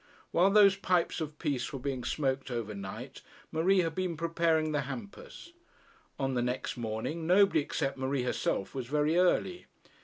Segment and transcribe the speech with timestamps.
[0.31, 4.81] While those pipes of peace were being smoked over night, Marie had been preparing the
[4.81, 5.53] hampers.
[6.19, 9.67] On the next morning nobody except Marie herself was very early.